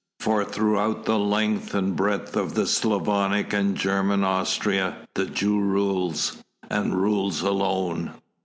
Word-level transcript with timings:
For 0.19 0.43
throughout 0.43 1.05
the 1.05 1.19
length 1.19 1.75
and 1.75 1.95
breadth 1.95 2.35
of 2.35 2.53
Slavonic 2.67 3.53
and 3.53 3.77
German 3.77 4.23
Austria 4.23 5.07
the 5.13 5.27
Jew 5.27 5.59
rules, 5.59 6.37
and 6.71 6.99
rules 6.99 7.41
alone. 7.43 8.11